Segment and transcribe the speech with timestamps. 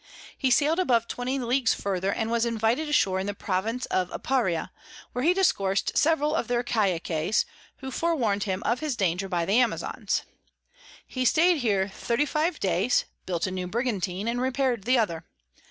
[0.35, 4.71] He sail'd above 200 Leagues further, and was invited ashore in the Province of Aparia,
[5.11, 7.45] where he discours'd several of their Caciques,
[7.81, 10.23] who forewarn'd him of his Danger by the Amazons.
[11.05, 15.23] He staid here 35 days, built a new Brigantine, and repair'd the other.